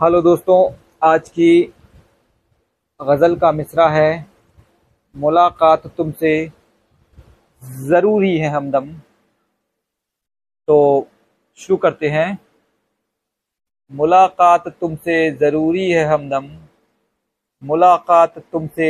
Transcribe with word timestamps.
Hello 0.00 0.20
दोस्तों, 0.22 0.74
आज 1.02 1.28
की 1.28 1.62
गज़ल 3.00 3.34
का 3.36 3.50
मिसरा 3.52 3.88
है। 3.88 4.26
मुलाकात 5.14 5.86
तुमसे 5.86 6.30
ज़रूरी 7.62 8.36
है 8.38 8.48
हमदम। 8.48 8.86
तो 10.68 11.08
शुरू 11.58 11.76
करते 11.76 12.08
हैं। 12.08 12.38
मुलाकात 13.90 14.68
तुमसे 14.68 15.30
ज़रूरी 15.30 15.90
है 15.90 16.04
हमदम। 16.04 16.48
मुलाकात 17.62 18.38
तुमसे 18.38 18.88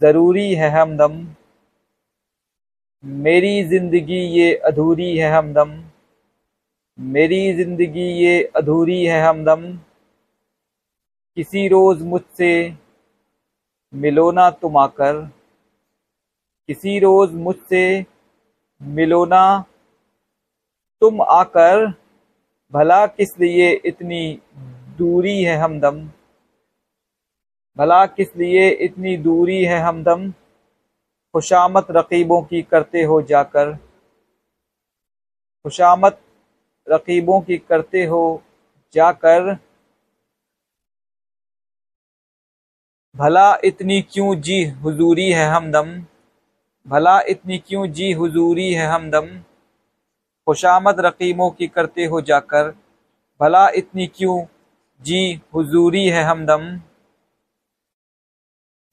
ज़रूरी 0.00 0.54
है 0.54 0.68
हमदम। 0.70 1.14
मेरी 3.04 3.62
ज़िंदगी 3.64 4.20
ये 4.30 4.54
अधूरी 4.54 5.16
है 5.16 5.32
हमदम। 5.32 5.72
मेरी 6.98 7.52
ज़िंदगी 7.54 8.06
ये 8.18 8.42
अधूरी 8.56 9.04
है 9.04 9.22
हमदम। 9.22 9.66
किसी 11.36 11.68
रोज़ 11.68 12.04
मुझसे 12.04 12.74
मिलो 13.94 14.32
ना 14.32 14.50
तुम 14.50 14.76
आकर। 14.76 15.26
किसी 16.66 16.98
रोज़ 16.98 17.32
मुझसे 17.32 18.06
मिलो 18.82 19.24
ना 19.24 19.64
तुम 21.00 21.22
आकर। 21.22 21.94
भला 22.72 23.06
किस 23.06 23.40
लिए 23.40 23.72
इतनी 23.84 24.38
दूरी 24.98 25.42
है 25.42 25.56
हमदम? 25.56 26.08
भला 27.76 28.06
किस 28.06 28.36
लिए 28.36 28.70
इतनी 28.70 29.16
दूरी 29.16 29.64
है 29.64 29.78
हमदम? 29.78 30.30
खुशामत 31.32 31.86
रकीबों 31.90 32.42
की 32.42 32.62
करते 32.62 33.02
हो 33.02 33.22
जाकर। 33.22 33.74
खुशामत 35.62 36.20
रकीबों 36.88 37.40
की 37.40 37.58
करते 37.58 38.04
हो 38.04 38.42
जाकर। 38.94 39.56
भला 43.16 43.58
इतनी 43.64 44.02
क्यों 44.02 44.34
जी 44.40 44.64
हुजूरी 44.64 45.32
है 45.32 45.46
हमदम? 45.46 46.04
भला 46.88 47.20
इतनी 47.20 47.58
क्यों 47.58 47.86
जी 47.86 48.12
हुजूरी 48.12 48.72
है 48.74 48.86
हमदम? 48.86 49.26
खुशामद 50.46 51.00
रकीमों 51.00 51.50
की 51.50 51.66
करते 51.66 52.04
हो 52.04 52.20
जाकर, 52.20 52.74
भला 53.40 53.68
इतनी 53.68 54.06
क्यों 54.06 54.46
जी 55.02 55.40
हुजूरी 55.54 56.06
है 56.06 56.24
हमदम? 56.24 56.80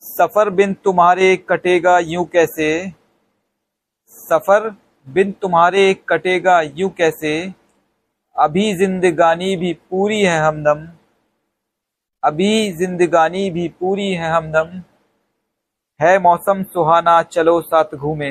सफ़र 0.01 0.49
बिन 0.49 0.73
तुम्हारे 0.73 1.37
कटेगा 1.37 1.99
यूँ 1.99 2.25
कैसे? 2.25 2.91
सफ़र 4.07 4.75
बिन 5.09 5.31
तुम्हारे 5.31 5.93
कटेगा 5.93 6.61
यूँ 6.61 6.89
कैसे? 6.89 7.53
अभी 8.35 8.73
जिंदगानी 8.73 9.55
भी 9.55 9.73
पूरी 9.73 10.21
है 10.21 10.39
हमदम। 10.39 10.98
अभी 12.23 12.71
जिंदगानी 12.71 13.51
भी 13.51 13.69
पूरी 13.69 14.11
है 14.11 14.29
हमदम। 14.31 14.83
है 16.01 16.19
मौसम 16.19 16.63
सुहाना, 16.63 17.23
चलो 17.23 17.61
साथ 17.61 17.85
घूमे। 17.95 18.29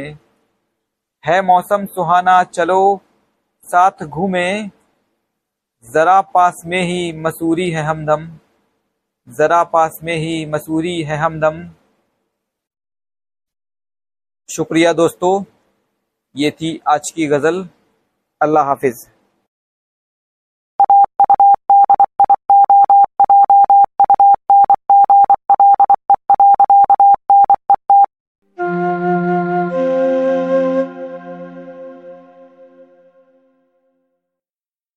है 1.27 1.42
मौसम 1.42 1.86
सुहाना, 1.86 2.44
चलो 2.44 3.00
साथ 3.64 4.05
घूमे। 4.05 4.62
जरा 5.94 6.20
पास 6.20 6.62
में 6.66 6.83
ही 6.83 7.12
मसूरी 7.12 7.70
है 7.70 7.83
हमदम। 7.83 8.39
जरा 9.28 9.64
पास 9.64 10.00
में 10.03 10.16
ही 10.16 10.47
मसूरी 10.47 11.03
है 11.03 11.16
हमदम। 11.16 11.70
शुक्रिया 14.56 14.92
दोस्तों, 14.92 15.44
ये 16.36 16.50
थी 16.50 16.81
आज 16.89 17.11
की 17.11 17.27
गज़ल। 17.27 17.69
अल्लाह 18.42 18.64
हाफिज़। 18.64 19.18